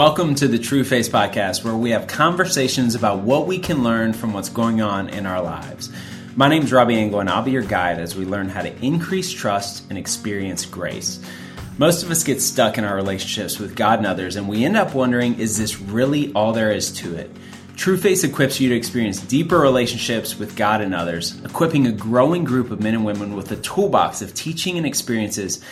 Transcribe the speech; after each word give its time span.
Welcome 0.00 0.34
to 0.36 0.48
the 0.48 0.58
True 0.58 0.82
Face 0.82 1.10
Podcast, 1.10 1.62
where 1.62 1.74
we 1.74 1.90
have 1.90 2.06
conversations 2.06 2.94
about 2.94 3.18
what 3.18 3.46
we 3.46 3.58
can 3.58 3.84
learn 3.84 4.14
from 4.14 4.32
what's 4.32 4.48
going 4.48 4.80
on 4.80 5.10
in 5.10 5.26
our 5.26 5.42
lives. 5.42 5.92
My 6.34 6.48
name 6.48 6.62
is 6.62 6.72
Robby 6.72 6.96
Angle, 6.96 7.20
and 7.20 7.28
I'll 7.28 7.42
be 7.42 7.50
your 7.50 7.60
guide 7.60 7.98
as 7.98 8.16
we 8.16 8.24
learn 8.24 8.48
how 8.48 8.62
to 8.62 8.74
increase 8.82 9.30
trust 9.30 9.84
and 9.90 9.98
experience 9.98 10.64
grace. 10.64 11.20
Most 11.76 12.02
of 12.02 12.10
us 12.10 12.24
get 12.24 12.40
stuck 12.40 12.78
in 12.78 12.84
our 12.84 12.96
relationships 12.96 13.58
with 13.58 13.76
God 13.76 13.98
and 13.98 14.06
others, 14.06 14.36
and 14.36 14.48
we 14.48 14.64
end 14.64 14.78
up 14.78 14.94
wondering 14.94 15.38
is 15.38 15.58
this 15.58 15.78
really 15.78 16.32
all 16.32 16.54
there 16.54 16.72
is 16.72 16.90
to 16.92 17.14
it? 17.16 17.30
True 17.76 17.98
Face 17.98 18.24
equips 18.24 18.58
you 18.58 18.70
to 18.70 18.74
experience 18.74 19.20
deeper 19.20 19.58
relationships 19.58 20.38
with 20.38 20.56
God 20.56 20.80
and 20.80 20.94
others, 20.94 21.38
equipping 21.44 21.86
a 21.86 21.92
growing 21.92 22.44
group 22.44 22.70
of 22.70 22.80
men 22.80 22.94
and 22.94 23.04
women 23.04 23.36
with 23.36 23.52
a 23.52 23.56
toolbox 23.56 24.22
of 24.22 24.32
teaching 24.32 24.78
and 24.78 24.86
experiences 24.86 25.62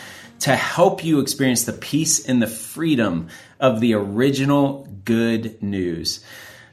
to 0.41 0.55
help 0.55 1.03
you 1.03 1.19
experience 1.19 1.65
the 1.65 1.73
peace 1.73 2.25
and 2.25 2.41
the 2.41 2.47
freedom 2.47 3.27
of 3.59 3.79
the 3.79 3.93
original 3.93 4.87
good 5.05 5.61
news. 5.61 6.23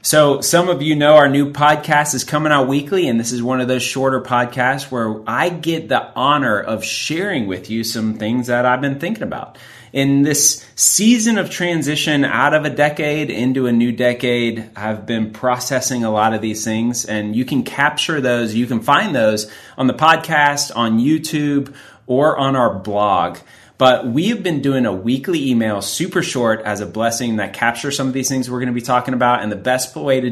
So, 0.03 0.39
some 0.39 0.69
of 0.69 0.81
you 0.81 0.95
know 0.95 1.15
our 1.15 1.27
new 1.27 1.51
podcast 1.51 2.13
is 2.13 2.23
coming 2.23 2.51
out 2.51 2.69
weekly, 2.69 3.09
and 3.09 3.19
this 3.19 3.33
is 3.33 3.43
one 3.43 3.59
of 3.59 3.67
those 3.67 3.83
shorter 3.83 4.21
podcasts 4.21 4.89
where 4.89 5.21
I 5.27 5.49
get 5.49 5.89
the 5.89 6.13
honor 6.13 6.61
of 6.61 6.85
sharing 6.85 7.47
with 7.47 7.69
you 7.69 7.83
some 7.83 8.13
things 8.13 8.47
that 8.47 8.65
I've 8.65 8.79
been 8.79 8.99
thinking 8.99 9.23
about. 9.23 9.57
In 9.91 10.21
this 10.21 10.65
season 10.75 11.37
of 11.37 11.49
transition 11.49 12.23
out 12.23 12.53
of 12.53 12.63
a 12.63 12.69
decade 12.69 13.29
into 13.29 13.67
a 13.67 13.71
new 13.71 13.91
decade, 13.91 14.69
I've 14.77 15.05
been 15.05 15.31
processing 15.31 16.05
a 16.05 16.11
lot 16.11 16.33
of 16.33 16.41
these 16.41 16.63
things, 16.63 17.03
and 17.03 17.35
you 17.35 17.43
can 17.43 17.63
capture 17.63 18.21
those, 18.21 18.55
you 18.55 18.65
can 18.67 18.79
find 18.79 19.13
those 19.13 19.51
on 19.77 19.87
the 19.87 19.93
podcast, 19.93 20.71
on 20.73 20.99
YouTube, 20.99 21.75
or 22.05 22.37
on 22.37 22.55
our 22.55 22.73
blog. 22.79 23.39
But 23.77 24.07
we 24.07 24.29
have 24.29 24.41
been 24.41 24.61
doing 24.61 24.87
a 24.87 24.93
weekly 24.93 25.51
email, 25.51 25.81
super 25.81 26.23
short, 26.23 26.61
as 26.61 26.81
a 26.81 26.87
blessing 26.87 27.35
that 27.35 27.53
captures 27.53 27.95
some 27.95 28.07
of 28.07 28.13
these 28.13 28.27
things 28.27 28.49
we're 28.49 28.59
going 28.59 28.67
to 28.69 28.73
be 28.73 28.81
talking 28.81 29.13
about. 29.13 29.43
And 29.43 29.51
the 29.51 29.55
best 29.55 29.95
way 29.95 30.19
to 30.19 30.31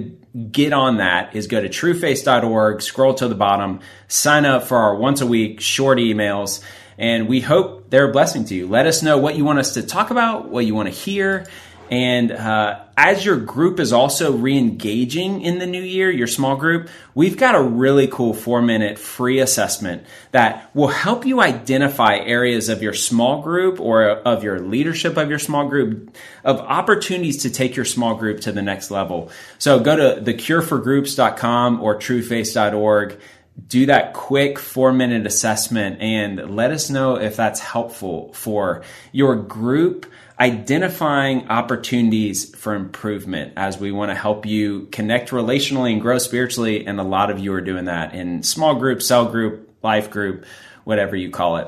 get 0.51 0.73
on 0.73 0.97
that 0.97 1.35
is 1.35 1.45
go 1.45 1.61
to 1.61 1.69
trueface.org, 1.69 2.81
scroll 2.81 3.13
to 3.16 3.27
the 3.27 3.35
bottom, 3.35 3.81
sign 4.07 4.45
up 4.45 4.63
for 4.63 4.77
our 4.77 4.95
once 4.95 5.21
a 5.21 5.27
week 5.27 5.61
short 5.61 5.99
emails. 5.99 6.63
And 6.97 7.27
we 7.27 7.39
hope 7.39 7.91
they're 7.91 8.09
a 8.09 8.11
blessing 8.11 8.45
to 8.45 8.55
you. 8.55 8.67
Let 8.67 8.88
us 8.88 9.03
know 9.03 9.19
what 9.19 9.35
you 9.35 9.45
want 9.45 9.59
us 9.59 9.75
to 9.75 9.83
talk 9.83 10.09
about, 10.09 10.49
what 10.49 10.66
you 10.66 10.73
want 10.73 10.88
to 10.88 10.95
hear, 10.95 11.45
and 11.91 12.31
uh, 12.31 12.80
as 12.97 13.25
your 13.25 13.38
group 13.38 13.80
is 13.80 13.94
also 13.94 14.36
re 14.36 14.58
engaging 14.58 15.41
in 15.41 15.59
the 15.59 15.67
new 15.67 15.81
year, 15.81 16.09
your 16.09 16.28
small 16.28 16.55
group, 16.55 16.89
we've 17.14 17.38
got 17.38 17.53
a 17.53 17.61
really 17.61 18.08
cool 18.08 18.33
four 18.33 18.61
minute 18.61 18.97
free 18.97 19.39
assessment 19.39 20.03
that 20.31 20.73
will 20.73 20.88
help 20.88 21.25
you 21.25 21.41
identify 21.41 22.16
areas 22.16 22.69
of 22.69 22.81
your 22.81 22.94
small 22.94 23.41
group 23.41 23.80
or 23.80 24.09
of 24.09 24.44
your 24.44 24.59
leadership 24.59 25.17
of 25.17 25.30
your 25.30 25.39
small 25.39 25.67
group 25.67 26.16
of 26.44 26.59
opportunities 26.59 27.44
to 27.44 27.50
take 27.50 27.75
your 27.75 27.86
small 27.86 28.16
group 28.16 28.39
to 28.41 28.52
the 28.52 28.61
next 28.61 28.89
level. 28.89 29.30
So 29.59 29.80
go 29.80 29.95
to 29.95 30.22
thecureforgroups.com 30.22 31.81
or 31.81 32.00
trueface.org 32.00 33.19
do 33.67 33.85
that 33.85 34.13
quick 34.13 34.59
four 34.59 34.91
minute 34.91 35.25
assessment 35.25 36.01
and 36.01 36.55
let 36.55 36.71
us 36.71 36.89
know 36.89 37.15
if 37.15 37.35
that's 37.35 37.59
helpful 37.59 38.33
for 38.33 38.83
your 39.11 39.35
group 39.35 40.05
identifying 40.39 41.47
opportunities 41.47 42.53
for 42.55 42.75
improvement 42.75 43.53
as 43.55 43.77
we 43.77 43.91
want 43.91 44.11
to 44.11 44.15
help 44.15 44.45
you 44.45 44.87
connect 44.91 45.29
relationally 45.29 45.93
and 45.93 46.01
grow 46.01 46.17
spiritually. 46.17 46.85
And 46.85 46.99
a 46.99 47.03
lot 47.03 47.31
of 47.31 47.39
you 47.39 47.53
are 47.53 47.61
doing 47.61 47.85
that 47.85 48.13
in 48.13 48.43
small 48.43 48.75
group, 48.75 49.01
cell 49.01 49.25
group, 49.25 49.73
life 49.81 50.11
group, 50.11 50.45
whatever 50.83 51.15
you 51.15 51.29
call 51.29 51.57
it. 51.57 51.67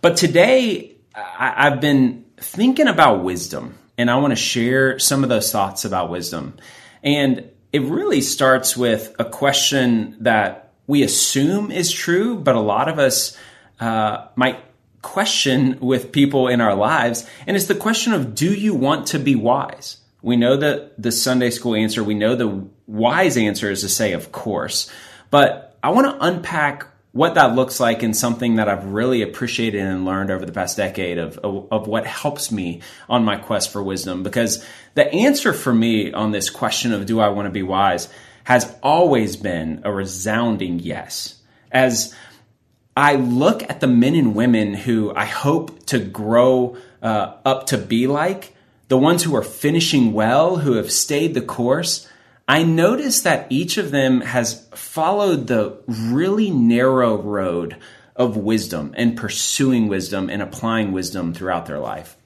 But 0.00 0.16
today, 0.16 0.94
I've 1.14 1.80
been 1.80 2.24
thinking 2.36 2.88
about 2.88 3.24
wisdom, 3.24 3.78
and 3.96 4.10
I 4.10 4.16
want 4.16 4.32
to 4.32 4.36
share 4.36 4.98
some 4.98 5.22
of 5.22 5.28
those 5.28 5.50
thoughts 5.50 5.84
about 5.84 6.10
wisdom. 6.10 6.56
And 7.02 7.50
it 7.72 7.82
really 7.82 8.20
starts 8.20 8.76
with 8.76 9.14
a 9.18 9.24
question 9.24 10.16
that 10.20 10.63
we 10.86 11.02
assume 11.02 11.70
is 11.70 11.90
true, 11.90 12.36
but 12.36 12.54
a 12.54 12.60
lot 12.60 12.88
of 12.88 12.98
us 12.98 13.36
uh, 13.80 14.28
might 14.36 14.58
question 15.02 15.78
with 15.80 16.12
people 16.12 16.48
in 16.48 16.60
our 16.60 16.74
lives. 16.74 17.28
And 17.46 17.56
it's 17.56 17.66
the 17.66 17.74
question 17.74 18.12
of 18.12 18.34
do 18.34 18.52
you 18.52 18.74
want 18.74 19.08
to 19.08 19.18
be 19.18 19.34
wise? 19.34 19.98
We 20.22 20.36
know 20.36 20.56
that 20.56 21.00
the 21.00 21.12
Sunday 21.12 21.50
school 21.50 21.74
answer, 21.74 22.02
we 22.02 22.14
know 22.14 22.34
the 22.34 22.66
wise 22.86 23.36
answer 23.36 23.70
is 23.70 23.82
to 23.82 23.88
say, 23.88 24.12
of 24.12 24.32
course. 24.32 24.90
But 25.30 25.76
I 25.82 25.90
want 25.90 26.06
to 26.06 26.26
unpack 26.26 26.86
what 27.12 27.34
that 27.34 27.54
looks 27.54 27.78
like 27.78 28.02
in 28.02 28.12
something 28.12 28.56
that 28.56 28.68
I've 28.68 28.86
really 28.86 29.22
appreciated 29.22 29.82
and 29.82 30.04
learned 30.04 30.30
over 30.30 30.44
the 30.44 30.52
past 30.52 30.76
decade 30.76 31.18
of, 31.18 31.38
of, 31.38 31.68
of, 31.70 31.86
what 31.86 32.06
helps 32.06 32.50
me 32.50 32.80
on 33.08 33.24
my 33.24 33.36
quest 33.36 33.70
for 33.70 33.80
wisdom. 33.82 34.24
Because 34.24 34.66
the 34.94 35.12
answer 35.12 35.52
for 35.52 35.72
me 35.72 36.12
on 36.12 36.32
this 36.32 36.50
question 36.50 36.92
of 36.92 37.06
do 37.06 37.20
I 37.20 37.28
want 37.28 37.46
to 37.46 37.50
be 37.50 37.62
wise 37.62 38.08
has 38.44 38.74
always 38.82 39.36
been 39.36 39.80
a 39.84 39.92
resounding 39.92 40.78
yes. 40.78 41.40
As 41.72 42.14
I 42.96 43.16
look 43.16 43.62
at 43.64 43.80
the 43.80 43.86
men 43.86 44.14
and 44.14 44.34
women 44.34 44.74
who 44.74 45.12
I 45.14 45.24
hope 45.24 45.84
to 45.86 45.98
grow 45.98 46.76
uh, 47.02 47.34
up 47.44 47.66
to 47.68 47.78
be 47.78 48.06
like, 48.06 48.54
the 48.88 48.98
ones 48.98 49.22
who 49.22 49.34
are 49.34 49.42
finishing 49.42 50.12
well, 50.12 50.58
who 50.58 50.74
have 50.74 50.92
stayed 50.92 51.34
the 51.34 51.40
course, 51.40 52.08
I 52.46 52.62
notice 52.62 53.22
that 53.22 53.46
each 53.50 53.78
of 53.78 53.90
them 53.90 54.20
has 54.20 54.66
followed 54.74 55.46
the 55.46 55.78
really 55.88 56.50
narrow 56.50 57.20
road 57.20 57.76
of 58.14 58.36
wisdom 58.36 58.94
and 58.96 59.16
pursuing 59.16 59.88
wisdom 59.88 60.28
and 60.28 60.42
applying 60.42 60.92
wisdom 60.92 61.32
throughout 61.32 61.66
their 61.66 61.80
life. 61.80 62.16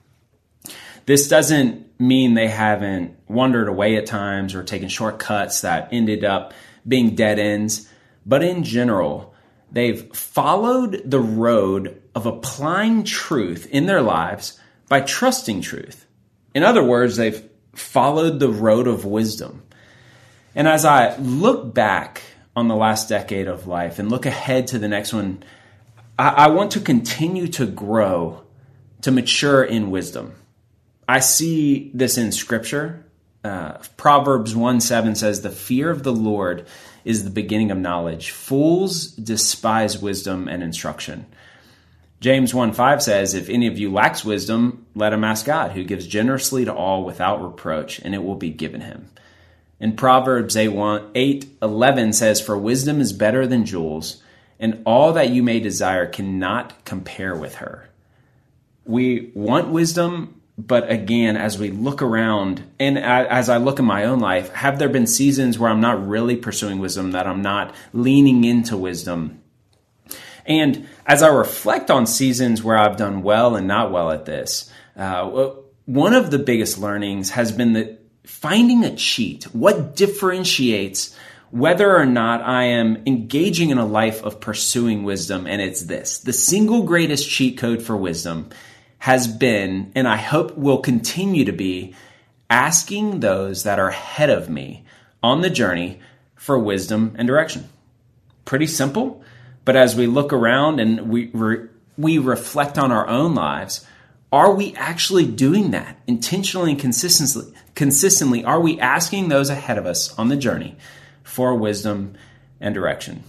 This 1.08 1.26
doesn't 1.26 2.00
mean 2.00 2.34
they 2.34 2.46
haven't 2.46 3.16
wandered 3.26 3.66
away 3.66 3.96
at 3.96 4.06
times 4.06 4.54
or 4.54 4.62
taken 4.62 4.88
shortcuts 4.88 5.62
that 5.62 5.88
ended 5.91 6.24
up 6.24 6.52
being 6.86 7.16
dead 7.16 7.41
ends, 7.41 7.88
but 8.24 8.44
in 8.44 8.62
general, 8.62 9.34
They've 9.70 10.14
followed 10.14 11.02
the 11.04 11.20
road 11.20 12.00
of 12.14 12.26
applying 12.26 13.04
truth 13.04 13.66
in 13.70 13.86
their 13.86 14.02
lives 14.02 14.58
by 14.88 15.00
trusting 15.00 15.60
truth. 15.60 16.06
In 16.54 16.62
other 16.62 16.82
words, 16.82 17.16
they've 17.16 17.48
followed 17.75 18.40
the 18.40 18.48
road 18.48 18.86
of 18.86 19.04
wisdom. 19.04 19.62
And 20.54 20.66
as 20.66 20.84
I 20.84 21.16
look 21.19 21.75
back 21.75 22.22
on 22.56 22.69
the 22.69 22.76
last 22.76 23.08
decade 23.08 23.46
of 23.46 23.66
life 23.66 23.98
and 23.98 24.10
look 24.10 24.25
ahead 24.25 24.69
to 24.69 24.78
the 24.78 24.88
next 24.88 25.12
one, 25.12 25.44
I, 26.19 26.28
I 26.28 26.46
want 26.48 26.72
to 26.72 26.80
continue 26.80 27.46
to 27.48 27.66
grow, 27.66 28.42
to 29.02 29.10
mature 29.10 29.62
in 29.62 29.90
wisdom. 29.90 30.34
I 31.08 31.20
see 31.20 31.91
this 31.94 32.19
in 32.19 32.32
scripture. 32.32 33.06
Uh, 33.42 33.78
Proverbs 33.96 34.54
1 34.54 34.80
7 34.80 35.14
says, 35.14 35.41
The 35.41 35.50
fear 35.50 35.91
of 35.91 36.02
the 36.02 36.12
Lord 36.12 36.66
is 37.04 37.24
the 37.24 37.30
beginning 37.30 37.70
of 37.70 37.78
knowledge. 37.78 38.30
Fools 38.30 39.06
despise 39.06 40.02
wisdom 40.02 40.48
and 40.48 40.62
instruction. 40.62 41.24
James 42.20 42.52
1 42.52 42.72
5 42.72 43.02
says, 43.02 43.32
If 43.32 43.48
any 43.48 43.69
of 43.69 43.78
you 43.78 43.91
lacks 43.91 44.24
wisdom, 44.24 44.84
let 44.94 45.14
him 45.14 45.24
ask 45.24 45.46
God, 45.46 45.72
who 45.72 45.84
gives 45.84 46.06
generously 46.06 46.66
to 46.66 46.74
all 46.74 47.04
without 47.04 47.42
reproach, 47.42 48.00
and 48.00 48.14
it 48.14 48.22
will 48.22 48.34
be 48.34 48.50
given 48.50 48.82
him. 48.82 49.08
In 49.80 49.96
Proverbs 49.96 50.56
8, 50.56 50.69
1, 50.69 51.10
8 51.14 51.46
11 51.62 52.12
says, 52.12 52.40
For 52.40 52.58
wisdom 52.58 53.00
is 53.00 53.12
better 53.14 53.46
than 53.46 53.64
jewels, 53.64 54.22
and 54.60 54.82
all 54.84 55.12
that 55.12 55.30
you 55.30 55.42
may 55.42 55.60
desire 55.60 56.06
cannot 56.06 56.84
compare 56.84 57.34
with 57.34 57.56
her. 57.56 57.88
We 58.84 59.30
want 59.34 59.69
wisdom 59.69 60.38
but 60.58 60.91
again, 60.91 61.36
as 61.36 61.56
we 61.56 61.70
look 61.70 62.02
around 62.02 62.64
and 62.80 62.98
as 62.98 63.48
I 63.48 63.58
look 63.58 63.78
in 63.78 63.84
my 63.84 64.04
own 64.04 64.19
life, 64.19 64.52
have 64.52 64.80
there 64.80 64.88
been 64.88 65.06
seasons 65.06 65.56
where 65.56 65.70
I'm 65.70 65.80
not 65.80 66.08
really 66.08 66.34
pursuing 66.34 66.80
wisdom, 66.80 67.12
that 67.12 67.28
I'm 67.28 67.42
not 67.42 67.72
leaning 67.92 68.42
into 68.42 68.76
wisdom? 68.76 69.41
And 70.44 70.88
as 71.06 71.22
I 71.22 71.28
reflect 71.28 71.93
on 71.93 72.06
seasons 72.06 72.64
where 72.64 72.76
I've 72.76 72.96
done 72.96 73.22
well 73.22 73.55
and 73.55 73.69
not 73.69 73.93
well 73.93 74.10
at 74.10 74.25
this, 74.25 74.69
uh, 74.96 75.52
one 75.84 76.12
of 76.12 76.32
the 76.32 76.40
biggest 76.40 76.76
learnings 76.76 77.31
has 77.31 77.52
been 77.52 77.75
that 77.75 78.02
finding 78.25 78.82
a 78.82 78.96
cheat, 78.96 79.44
what 79.55 79.94
differentiates 79.94 81.16
whether 81.50 81.96
or 81.96 82.05
not 82.05 82.43
I 82.43 82.64
am 82.64 83.05
engaging 83.06 83.70
in 83.70 83.78
a 83.78 83.87
life 83.87 84.22
of 84.22 84.40
pursuing 84.40 85.05
wisdom, 85.05 85.46
and 85.46 85.62
it's 85.62 85.82
this 85.82 86.19
the 86.19 86.32
single 86.32 86.82
greatest 86.82 87.31
cheat 87.31 87.56
code 87.56 87.81
for 87.81 87.96
wisdom 87.96 88.50
has 88.98 89.26
been, 89.28 89.92
and 89.94 90.08
I 90.08 90.16
hope 90.16 90.56
will 90.56 90.78
continue 90.78 91.44
to 91.44 91.52
be, 91.52 91.94
asking 92.50 93.20
those 93.20 93.62
that 93.62 93.78
are 93.78 93.88
ahead 93.88 94.30
of 94.30 94.48
me 94.48 94.84
on 95.22 95.40
the 95.40 95.50
journey 95.50 96.00
for 96.34 96.58
wisdom 96.58 97.14
and 97.16 97.26
direction. 97.26 97.68
Pretty 98.44 98.66
simple, 98.66 99.22
but 99.64 99.76
as 99.76 99.94
we 99.94 100.06
look 100.06 100.32
around 100.32 100.80
and 100.80 101.08
we, 101.08 101.30
re- 101.32 101.68
we 101.96 102.18
reflect 102.18 102.78
on 102.78 102.90
our 102.90 103.06
own 103.06 103.34
lives, 103.34 103.86
are 104.32 104.52
we 104.52 104.74
actually 104.74 105.26
doing 105.26 105.70
that 105.70 105.98
intentionally 106.06 106.72
and 106.72 106.80
consistently? 106.80 107.52
Consistently, 107.74 108.44
are 108.44 108.60
we 108.60 108.80
asking 108.80 109.28
those 109.28 109.50
ahead 109.50 109.78
of 109.78 109.86
us 109.86 110.16
on 110.18 110.28
the 110.28 110.36
journey 110.36 110.76
for 111.22 111.54
wisdom 111.54 112.14
and 112.60 112.74
direction? 112.74 113.22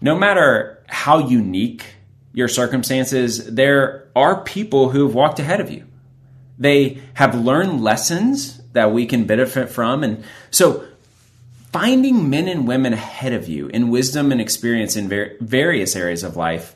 No 0.00 0.14
matter 0.14 0.82
how 0.88 1.28
unique 1.28 1.93
your 2.34 2.48
circumstances, 2.48 3.46
there 3.46 4.08
are 4.14 4.42
people 4.42 4.90
who 4.90 5.06
have 5.06 5.14
walked 5.14 5.38
ahead 5.38 5.60
of 5.60 5.70
you. 5.70 5.86
They 6.58 7.00
have 7.14 7.34
learned 7.34 7.82
lessons 7.82 8.60
that 8.72 8.92
we 8.92 9.06
can 9.06 9.24
benefit 9.24 9.70
from. 9.70 10.02
And 10.02 10.24
so 10.50 10.84
finding 11.72 12.28
men 12.28 12.48
and 12.48 12.66
women 12.66 12.92
ahead 12.92 13.32
of 13.32 13.48
you 13.48 13.68
in 13.68 13.88
wisdom 13.88 14.32
and 14.32 14.40
experience 14.40 14.96
in 14.96 15.08
ver- 15.08 15.36
various 15.40 15.96
areas 15.96 16.24
of 16.24 16.36
life, 16.36 16.74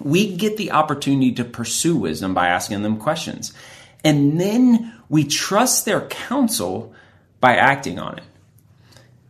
we 0.00 0.36
get 0.36 0.56
the 0.56 0.70
opportunity 0.70 1.32
to 1.32 1.44
pursue 1.44 1.96
wisdom 1.96 2.32
by 2.32 2.48
asking 2.48 2.82
them 2.82 2.96
questions. 2.96 3.52
And 4.04 4.40
then 4.40 4.94
we 5.08 5.24
trust 5.24 5.84
their 5.84 6.02
counsel 6.02 6.94
by 7.40 7.56
acting 7.56 7.98
on 7.98 8.18
it. 8.18 8.24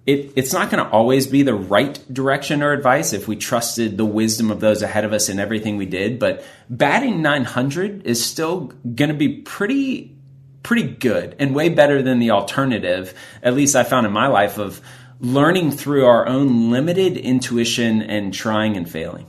It 0.07 0.33
it's 0.37 0.53
not 0.53 0.71
going 0.71 0.85
to 0.85 0.91
always 0.91 1.27
be 1.27 1.43
the 1.43 1.55
right 1.55 1.99
direction 2.13 2.63
or 2.63 2.73
advice 2.73 3.13
if 3.13 3.27
we 3.27 3.37
trusted 3.37 3.97
the 3.97 4.05
wisdom 4.05 4.51
of 4.51 4.61
those 4.61 4.83
ahead 4.83 5.05
of 5.05 5.13
us 5.13 5.29
in 5.29 5.39
everything 5.39 5.77
we 5.77 5.87
did, 5.87 6.19
but 6.19 6.45
batting 6.69 7.23
900 7.23 8.07
is 8.07 8.25
still 8.25 8.73
going 8.95 9.11
to 9.11 9.17
be 9.17 9.41
pretty 9.43 10.15
pretty 10.63 10.83
good 10.83 11.37
and 11.39 11.55
way 11.55 11.69
better 11.69 12.03
than 12.03 12.19
the 12.19 12.31
alternative, 12.31 13.15
at 13.43 13.55
least 13.55 13.77
I 13.77 13.85
found 13.85 14.07
in 14.07 14.13
my 14.13 14.27
life, 14.29 14.59
of 14.59 14.81
learning 15.21 15.71
through 15.71 16.07
our 16.07 16.27
own 16.27 16.71
limited 16.71 17.17
intuition 17.17 18.03
and 18.03 18.33
trying 18.33 18.77
and 18.77 18.91
failing. 18.91 19.27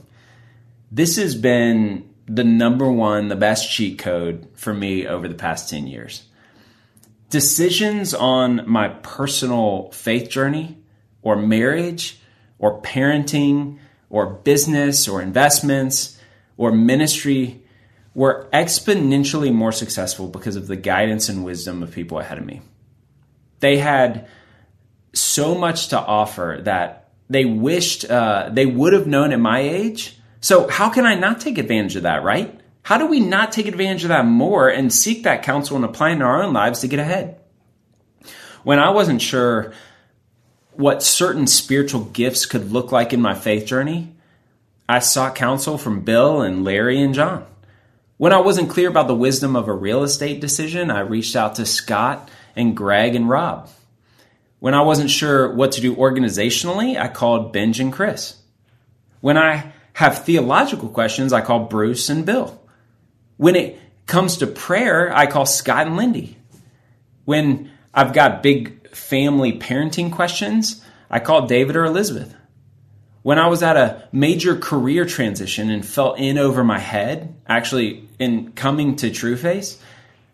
This 0.90 1.16
has 1.16 1.34
been 1.34 2.08
the 2.26 2.44
number 2.44 2.90
one, 2.90 3.28
the 3.28 3.36
best 3.36 3.70
cheat 3.70 3.98
code 3.98 4.48
for 4.54 4.74
me 4.74 5.06
over 5.06 5.28
the 5.28 5.34
past 5.34 5.70
10 5.70 5.86
years. 5.86 6.24
Decisions 7.28 8.14
on 8.14 8.68
my 8.68 8.88
personal 8.88 9.90
faith 9.90 10.30
journey 10.30 10.78
or 11.22 11.36
marriage 11.36 12.20
or 12.58 12.80
parenting 12.82 13.78
or 14.10 14.26
business 14.26 15.08
or 15.08 15.20
investments 15.20 16.18
or 16.56 16.72
ministry 16.72 17.62
were 18.14 18.48
exponentially 18.52 19.52
more 19.52 19.72
successful 19.72 20.28
because 20.28 20.56
of 20.56 20.68
the 20.68 20.76
guidance 20.76 21.28
and 21.28 21.44
wisdom 21.44 21.82
of 21.82 21.92
people 21.92 22.18
ahead 22.18 22.38
of 22.38 22.46
me. 22.46 22.62
They 23.60 23.76
had 23.76 24.28
so 25.12 25.54
much 25.54 25.88
to 25.88 25.98
offer 25.98 26.60
that 26.62 27.10
they 27.28 27.44
wished 27.44 28.08
uh, 28.08 28.50
they 28.52 28.66
would 28.66 28.92
have 28.92 29.06
known 29.06 29.32
at 29.32 29.40
my 29.40 29.60
age. 29.60 30.16
So, 30.40 30.68
how 30.68 30.90
can 30.90 31.04
I 31.04 31.14
not 31.14 31.40
take 31.40 31.58
advantage 31.58 31.96
of 31.96 32.04
that, 32.04 32.22
right? 32.22 32.60
How 32.86 32.98
do 32.98 33.08
we 33.08 33.18
not 33.18 33.50
take 33.50 33.66
advantage 33.66 34.04
of 34.04 34.10
that 34.10 34.26
more 34.26 34.68
and 34.68 34.92
seek 34.92 35.24
that 35.24 35.42
counsel 35.42 35.74
and 35.74 35.84
apply 35.84 36.10
it 36.10 36.12
in 36.12 36.22
our 36.22 36.40
own 36.40 36.52
lives 36.52 36.82
to 36.82 36.86
get 36.86 37.00
ahead? 37.00 37.36
When 38.62 38.78
I 38.78 38.90
wasn't 38.90 39.20
sure 39.20 39.72
what 40.74 41.02
certain 41.02 41.48
spiritual 41.48 42.04
gifts 42.04 42.46
could 42.46 42.70
look 42.70 42.92
like 42.92 43.12
in 43.12 43.20
my 43.20 43.34
faith 43.34 43.66
journey, 43.66 44.14
I 44.88 45.00
sought 45.00 45.34
counsel 45.34 45.78
from 45.78 46.02
Bill 46.02 46.42
and 46.42 46.62
Larry 46.62 47.02
and 47.02 47.12
John. 47.12 47.44
When 48.18 48.32
I 48.32 48.38
wasn't 48.38 48.70
clear 48.70 48.88
about 48.88 49.08
the 49.08 49.16
wisdom 49.16 49.56
of 49.56 49.66
a 49.66 49.72
real 49.72 50.04
estate 50.04 50.40
decision, 50.40 50.88
I 50.88 51.00
reached 51.00 51.34
out 51.34 51.56
to 51.56 51.66
Scott 51.66 52.30
and 52.54 52.76
Greg 52.76 53.16
and 53.16 53.28
Rob. 53.28 53.68
When 54.60 54.74
I 54.74 54.82
wasn't 54.82 55.10
sure 55.10 55.52
what 55.52 55.72
to 55.72 55.80
do 55.80 55.96
organizationally, 55.96 56.96
I 56.96 57.08
called 57.08 57.52
Benj 57.52 57.80
and 57.80 57.92
Chris. 57.92 58.36
When 59.22 59.36
I 59.36 59.72
have 59.94 60.24
theological 60.24 60.88
questions, 60.88 61.32
I 61.32 61.40
call 61.40 61.64
Bruce 61.64 62.08
and 62.08 62.24
Bill. 62.24 62.62
When 63.36 63.56
it 63.56 63.78
comes 64.06 64.38
to 64.38 64.46
prayer, 64.46 65.14
I 65.14 65.26
call 65.26 65.46
Scott 65.46 65.86
and 65.86 65.96
Lindy. 65.96 66.36
When 67.24 67.70
I've 67.92 68.12
got 68.12 68.42
big 68.42 68.88
family 68.90 69.58
parenting 69.58 70.12
questions, 70.12 70.82
I 71.10 71.20
call 71.20 71.46
David 71.46 71.76
or 71.76 71.84
Elizabeth. 71.84 72.34
When 73.22 73.38
I 73.38 73.48
was 73.48 73.62
at 73.62 73.76
a 73.76 74.08
major 74.12 74.56
career 74.56 75.04
transition 75.04 75.68
and 75.68 75.84
felt 75.84 76.18
in 76.18 76.38
over 76.38 76.62
my 76.62 76.78
head, 76.78 77.34
actually 77.46 78.08
in 78.18 78.52
coming 78.52 78.96
to 78.96 79.10
TrueFace, 79.10 79.78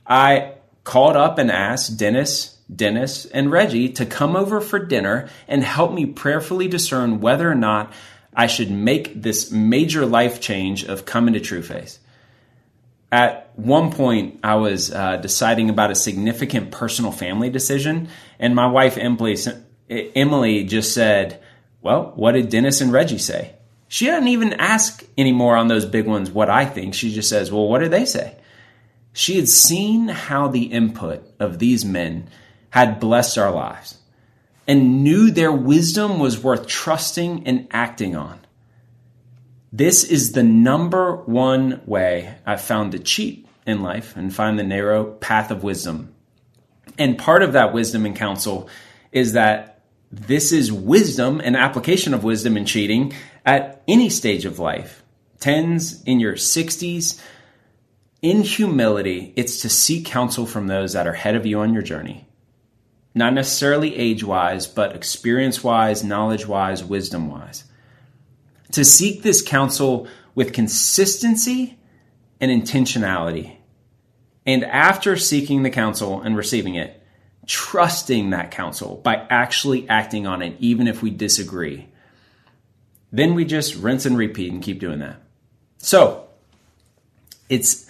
I 0.07 0.53
called 0.85 1.17
up 1.17 1.39
and 1.39 1.51
asked 1.51 1.97
Dennis, 1.97 2.59
Dennis, 2.75 3.25
and 3.25 3.51
Reggie 3.51 3.89
to 3.95 4.05
come 4.05 4.37
over 4.37 4.61
for 4.61 4.79
dinner 4.79 5.29
and 5.49 5.65
help 5.65 5.93
me 5.93 6.07
prayerfully 6.07 6.69
discern 6.69 7.21
whether 7.21 7.51
or 7.51 7.55
not 7.55 7.93
I 8.35 8.47
should 8.47 8.71
make 8.71 9.23
this 9.23 9.51
major 9.51 10.05
life 10.05 10.41
change 10.41 10.85
of 10.85 11.07
coming 11.07 11.35
to 11.35 11.41
TrueFace. 11.41 11.99
At 13.13 13.53
one 13.57 13.93
point, 13.93 14.41
I 14.43 14.55
was 14.55 14.91
uh, 14.91 15.19
deciding 15.19 15.69
about 15.69 15.91
a 15.91 15.95
significant 15.95 16.71
personal 16.71 17.13
family 17.13 17.51
decision, 17.51 18.09
and 18.39 18.55
my 18.55 18.67
wife 18.67 18.97
Emily, 18.97 19.37
Emily 19.91 20.65
just 20.65 20.95
said, 20.95 21.39
well, 21.83 22.13
what 22.17 22.33
did 22.33 22.49
Dennis 22.49 22.81
and 22.81 22.91
Reggie 22.91 23.19
say? 23.19 23.55
She 23.89 24.07
doesn't 24.07 24.29
even 24.29 24.55
ask 24.55 25.05
anymore 25.19 25.57
on 25.57 25.69
those 25.69 25.85
big 25.85 26.07
ones 26.07 26.31
what 26.31 26.49
I 26.49 26.65
think. 26.65 26.95
She 26.95 27.13
just 27.13 27.29
says, 27.29 27.53
well, 27.53 27.69
what 27.69 27.81
did 27.81 27.91
they 27.91 28.07
say? 28.07 28.37
She 29.13 29.37
had 29.37 29.49
seen 29.49 30.09
how 30.09 30.49
the 30.49 30.65
input 30.65 31.23
of 31.39 31.59
these 31.59 31.85
men 31.85 32.31
had 32.71 32.99
blessed 32.99 33.37
our 33.37 33.53
lives 33.53 33.99
and 34.67 35.05
knew 35.05 35.31
their 35.31 35.53
wisdom 35.53 36.19
was 36.19 36.43
worth 36.43 36.67
trusting 36.67 37.47
and 37.47 37.69
acting 37.71 38.17
on. 38.17 38.41
This 39.73 40.05
is 40.05 40.33
the 40.33 40.43
number 40.43 41.17
one 41.17 41.81
way 41.87 42.35
I've 42.45 42.61
found 42.61 42.93
to 42.93 42.99
cheat 42.99 43.49
in 43.67 43.83
life 43.83 44.15
and 44.17 44.35
find 44.35 44.59
the 44.59 44.65
narrow 44.65 45.05
path 45.05 45.51
of 45.51 45.65
wisdom. 45.65 46.15
And 46.99 47.17
part 47.17 47.43
of 47.43 47.55
that 47.55 47.73
wisdom 47.73 48.05
and 48.05 48.15
counsel 48.15 48.69
is 49.13 49.33
that 49.33 49.81
this 50.11 50.53
is 50.53 50.71
wisdom 50.71 51.41
and 51.43 51.57
application 51.57 52.13
of 52.13 52.23
wisdom 52.23 52.59
and 52.59 52.67
cheating 52.67 53.15
at 53.47 53.83
any 53.89 54.11
stage 54.11 54.45
of 54.45 54.59
life. 54.59 55.03
Tens 55.41 56.03
in 56.03 56.21
your 56.21 56.35
60s. 56.35 57.19
In 58.21 58.43
humility, 58.43 59.33
it's 59.37 59.63
to 59.63 59.71
seek 59.71 60.05
counsel 60.05 60.45
from 60.45 60.67
those 60.67 60.93
that 60.93 61.07
are 61.07 61.15
ahead 61.15 61.35
of 61.35 61.47
you 61.47 61.61
on 61.61 61.73
your 61.73 61.83
journey. 61.83 62.29
Not 63.15 63.33
necessarily 63.33 63.97
age 63.97 64.23
wise, 64.23 64.67
but 64.67 64.95
experience 64.95 65.65
wise, 65.65 66.05
knowledge 66.05 66.47
wise, 66.47 66.85
wisdom 66.85 67.31
wise. 67.31 67.65
To 68.73 68.85
seek 68.85 69.23
this 69.23 69.43
counsel 69.43 70.09
with 70.35 70.53
consistency 70.53 71.79
and 72.41 72.51
intentionality. 72.51 73.57
And 74.45 74.65
after 74.65 75.17
seeking 75.17 75.63
the 75.63 75.71
counsel 75.71 76.21
and 76.21 76.37
receiving 76.37 76.75
it, 76.75 77.03
trusting 77.47 78.31
that 78.31 78.51
counsel 78.51 78.97
by 78.97 79.27
actually 79.31 79.89
acting 79.89 80.27
on 80.27 80.43
it, 80.43 80.57
even 80.59 80.87
if 80.87 81.03
we 81.03 81.11
disagree. 81.11 81.89
Then 83.11 83.35
we 83.35 83.45
just 83.45 83.75
rinse 83.75 84.07
and 84.07 84.17
repeat 84.17 84.53
and 84.53 84.63
keep 84.63 84.81
doing 84.81 85.01
that. 85.01 85.17
So, 85.79 86.29
it's 87.49 87.87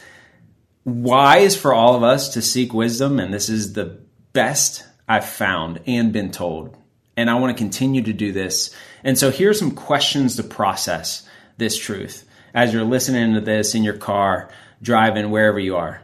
wise 0.85 1.57
for 1.57 1.73
all 1.73 1.95
of 1.95 2.03
us 2.03 2.31
to 2.31 2.43
seek 2.43 2.75
wisdom, 2.75 3.21
and 3.21 3.33
this 3.33 3.49
is 3.49 3.75
the 3.75 3.99
best 4.33 4.85
I've 5.09 5.29
found 5.29 5.81
and 5.87 6.12
been 6.12 6.33
told. 6.33 6.77
And 7.16 7.28
I 7.28 7.35
want 7.35 7.57
to 7.57 7.62
continue 7.62 8.02
to 8.02 8.12
do 8.12 8.33
this. 8.33 8.75
And 9.04 9.19
so, 9.19 9.31
here 9.31 9.50
are 9.50 9.54
some 9.54 9.73
questions 9.73 10.37
to 10.37 10.42
process 10.42 11.26
this 11.59 11.76
truth 11.76 12.26
as 12.54 12.73
you're 12.73 12.85
listening 12.85 13.35
to 13.35 13.40
this 13.40 13.75
in 13.75 13.85
your 13.85 13.97
car, 13.97 14.50
driving, 14.81 15.31
wherever 15.31 15.59
you 15.59 15.76
are. 15.76 16.02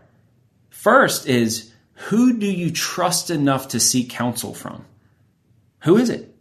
First 0.70 1.26
is 1.26 1.72
who 1.94 2.38
do 2.38 2.46
you 2.46 2.70
trust 2.70 3.30
enough 3.30 3.68
to 3.68 3.80
seek 3.80 4.10
counsel 4.10 4.54
from? 4.54 4.84
Who 5.80 5.96
is 5.96 6.10
it? 6.10 6.34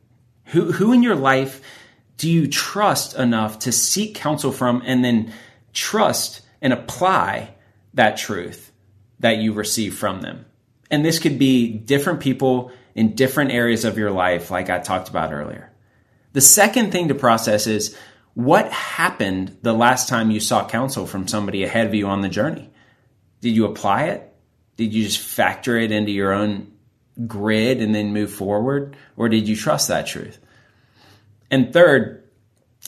Who, 0.46 0.72
who 0.72 0.94
in 0.94 1.04
your 1.04 1.16
life 1.16 1.62
do 2.18 2.30
you 2.30 2.48
trust 2.48 3.16
enough 3.18 3.60
to 3.60 3.72
seek 3.72 4.16
counsel 4.16 4.52
from 4.52 4.82
and 4.86 5.04
then 5.04 5.34
trust 5.74 6.42
and 6.62 6.74
apply 6.74 7.54
that 7.94 8.18
truth 8.18 8.72
that 9.20 9.38
you 9.38 9.54
receive 9.54 9.98
from 9.98 10.22
them? 10.22 10.46
And 10.90 11.04
this 11.04 11.20
could 11.20 11.38
be 11.38 11.70
different 11.70 12.20
people 12.20 12.72
in 12.98 13.14
different 13.14 13.52
areas 13.52 13.86
of 13.86 13.98
your 13.98 14.10
life, 14.10 14.50
like 14.50 14.72
I 14.72 14.80
talked 14.80 15.08
about 15.08 15.32
earlier. 15.32 15.72
The 16.34 16.42
second 16.42 16.92
thing 16.92 17.10
to 17.10 17.16
process 17.16 17.68
is 17.68 17.96
what 18.34 18.72
happened 18.72 19.56
the 19.62 19.72
last 19.72 20.10
time 20.10 20.32
you 20.32 20.40
sought 20.40 20.70
counsel 20.70 21.06
from 21.06 21.28
somebody 21.28 21.64
ahead 21.64 21.86
of 21.86 21.94
you 21.94 22.08
on 22.08 22.22
the 22.22 22.28
journey? 22.28 22.72
Did 23.40 23.56
you 23.56 23.66
apply 23.66 24.06
it? 24.06 24.36
Did 24.78 24.96
you 24.96 25.04
just 25.04 25.20
factor 25.20 25.78
it 25.78 25.92
into 25.92 26.12
your 26.12 26.34
own 26.34 26.74
grid 27.28 27.82
and 27.84 27.94
then 27.94 28.14
move 28.14 28.32
forward? 28.32 28.98
Or 29.16 29.30
did 29.30 29.48
you 29.48 29.56
trust 29.56 29.90
that 29.90 30.08
truth? 30.08 30.40
And 31.52 31.72
third, 31.72 32.24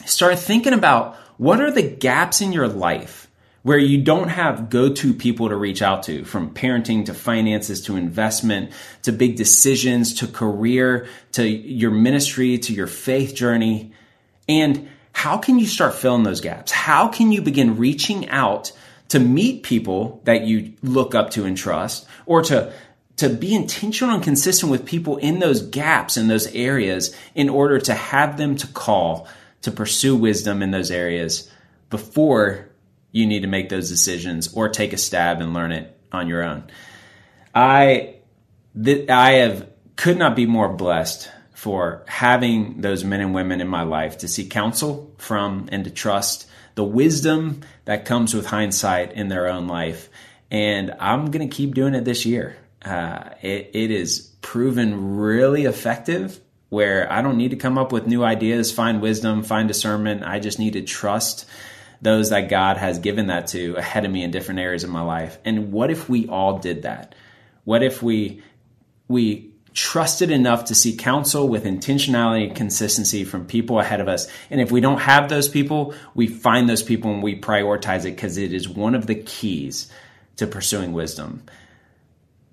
start 0.06 0.40
thinking 0.40 0.74
about 0.74 1.18
what 1.38 1.62
are 1.62 1.72
the 1.72 1.84
gaps 1.84 2.42
in 2.42 2.52
your 2.52 2.68
life 2.68 3.29
where 3.64 3.78
you 3.78 4.02
don't 4.02 4.30
have 4.30 4.70
go 4.70 4.94
to 4.94 5.14
people 5.14 5.50
to 5.50 5.56
reach 5.56 5.82
out 5.82 6.04
to, 6.04 6.24
from 6.24 6.54
parenting 6.54 7.06
to 7.06 7.14
finances 7.14 7.82
to 7.82 7.96
investment 7.96 8.72
to 9.04 9.12
big 9.12 9.36
decisions 9.36 10.16
to 10.16 10.28
career 10.28 11.08
to 11.34 11.48
your 11.48 11.92
ministry 11.92 12.58
to 12.58 12.74
your 12.74 12.88
faith 12.88 13.36
journey. 13.36 13.94
And 14.48 14.90
how 15.12 15.38
can 15.38 15.60
you 15.60 15.68
start 15.68 15.96
filling 15.96 16.24
those 16.24 16.42
gaps? 16.42 16.72
How 16.72 17.10
can 17.10 17.32
you 17.32 17.42
begin 17.42 17.78
reaching 17.78 18.30
out 18.30 18.72
to 19.10 19.20
meet 19.20 19.64
people 19.64 20.22
that 20.24 20.44
you 20.44 20.74
look 20.82 21.14
up 21.14 21.32
to 21.32 21.46
and 21.46 21.58
trust, 21.58 22.08
or 22.26 22.42
to 22.44 22.72
to 23.18 23.28
be 23.28 23.54
intentional 23.54 24.16
and 24.16 24.24
consistent 24.24 24.72
with 24.72 24.86
people 24.86 25.18
in 25.18 25.40
those 25.40 25.62
gaps 25.62 26.16
in 26.16 26.30
those 26.30 26.48
areas 26.56 27.14
in 27.36 27.50
order 27.50 27.78
to 27.78 27.94
have 27.94 28.38
them 28.38 28.56
to 28.56 28.68
call 28.68 29.28
to 29.62 29.72
pursue 29.72 30.16
wisdom 30.16 30.64
in 30.64 30.72
those 30.72 30.90
areas 30.90 31.52
before 31.90 32.69
you 33.12 33.26
need 33.26 33.42
to 33.42 33.48
make 33.48 33.70
those 33.70 33.90
decisions 33.90 34.54
or 34.54 34.70
take 34.70 34.94
a 34.94 34.98
stab 34.98 35.42
and 35.42 35.54
learn 35.54 35.72
it 35.72 35.98
on 36.12 36.28
your 36.28 36.44
own. 36.44 36.64
I 37.54 38.16
th- 38.82 39.10
I 39.10 39.32
have 39.34 39.70
could 39.96 40.18
not 40.18 40.36
be 40.36 40.46
more 40.46 40.70
blessed 40.70 41.30
for 41.54 42.04
having 42.08 42.82
those 42.82 43.04
men 43.04 43.20
and 43.20 43.34
women 43.34 43.60
in 43.60 43.68
my 43.68 43.84
life 43.84 44.20
to 44.20 44.28
seek 44.28 44.50
counsel 44.50 45.14
from 45.18 45.68
and 45.72 45.84
to 45.84 45.90
trust 45.90 46.48
the 46.76 46.84
wisdom 46.86 47.62
that 47.84 48.06
comes 48.06 48.34
with 48.34 48.46
hindsight 48.46 49.12
in 49.12 49.28
their 49.28 49.48
own 49.48 49.68
life. 49.68 50.08
And 50.50 50.96
I'm 51.00 51.32
going 51.32 51.48
to 51.48 51.54
keep 51.54 51.76
doing 51.76 51.96
it 51.96 52.06
this 52.06 52.26
year. 52.26 52.56
Uh, 52.82 53.32
it, 53.42 53.72
it 53.74 53.92
is 53.92 54.34
proven 54.42 55.18
really 55.18 55.66
effective 55.66 56.40
where 56.70 57.12
I 57.12 57.22
don't 57.22 57.38
need 57.38 57.52
to 57.52 57.58
come 57.58 57.78
up 57.78 57.92
with 57.92 58.08
new 58.08 58.24
ideas, 58.24 58.72
find 58.72 59.02
wisdom, 59.02 59.44
find 59.44 59.68
discernment. 59.68 60.24
I 60.24 60.40
just 60.40 60.60
need 60.60 60.74
to 60.74 60.82
trust 60.82 61.46
those 62.02 62.30
that 62.30 62.50
God 62.50 62.78
has 62.78 63.00
given 63.00 63.28
that 63.28 63.48
to 63.48 63.76
ahead 63.76 64.06
of 64.06 64.12
me 64.12 64.24
in 64.24 64.32
different 64.32 64.60
areas 64.60 64.84
of 64.84 64.90
my 64.90 65.02
life. 65.02 65.38
And 65.44 65.72
what 65.72 65.92
if 65.92 66.08
we 66.10 66.28
all 66.28 66.60
did 66.60 66.84
that? 66.84 67.16
What 67.66 67.84
if 67.84 68.02
we 68.02 68.42
we 69.08 69.50
trusted 69.74 70.32
enough 70.32 70.66
to 70.66 70.76
seek 70.76 71.00
counsel 71.00 71.48
with 71.48 71.64
intentionality 71.64 72.48
and 72.48 72.56
consistency 72.56 73.24
from 73.24 73.46
people 73.46 73.80
ahead 73.80 74.02
of 74.02 74.08
us. 74.08 74.28
And 74.50 74.60
if 74.60 74.72
we 74.72 74.82
don't 74.82 75.00
have 75.00 75.30
those 75.30 75.48
people, 75.48 75.94
we 76.16 76.28
find 76.28 76.68
those 76.68 76.84
people 76.84 77.12
and 77.12 77.24
we 77.24 77.40
prioritize 77.40 78.00
it 78.00 78.16
because 78.16 78.38
it 78.38 78.54
is 78.54 78.68
one 78.68 78.96
of 78.96 79.08
the 79.08 79.16
keys 79.16 79.92
to 80.38 80.48
pursuing 80.48 80.94
wisdom. 80.94 81.44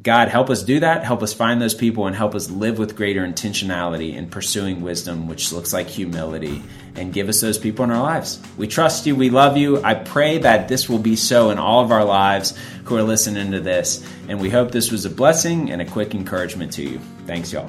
God, 0.03 0.29
help 0.29 0.51
us 0.51 0.63
do 0.63 0.81
that. 0.81 1.05
Help 1.05 1.23
us 1.23 1.33
find 1.33 1.61
those 1.61 1.75
people 1.75 2.07
and 2.07 2.15
help 2.15 2.35
us 2.35 2.51
live 2.51 2.79
with 2.79 2.97
greater 2.97 3.27
intentionality 3.27 4.15
in 4.15 4.29
pursuing 4.29 4.83
wisdom, 4.83 5.27
which 5.27 5.53
looks 5.53 5.73
like 5.73 5.89
humility, 5.89 6.63
and 6.95 7.13
give 7.13 7.29
us 7.29 7.41
those 7.41 7.59
people 7.59 7.85
in 7.85 7.91
our 7.91 8.03
lives. 8.03 8.41
We 8.57 8.69
trust 8.69 9.07
you. 9.07 9.17
We 9.17 9.31
love 9.31 9.57
you. 9.57 9.83
I 9.83 9.95
pray 9.95 10.39
that 10.39 10.69
this 10.69 10.89
will 10.89 10.99
be 10.99 11.17
so 11.17 11.51
in 11.51 11.59
all 11.59 11.83
of 11.83 11.91
our 11.91 12.05
lives 12.05 12.57
who 12.85 12.97
are 12.97 13.03
listening 13.03 13.53
to 13.53 13.61
this. 13.61 14.07
And 14.29 14.41
we 14.41 14.51
hope 14.51 14.71
this 14.71 14.93
was 14.93 15.07
a 15.07 15.11
blessing 15.11 15.71
and 15.71 15.81
a 15.81 15.87
quick 15.87 16.15
encouragement 16.15 16.75
to 16.75 16.83
you. 16.83 17.01
Thanks, 17.27 17.53
y'all. 17.53 17.69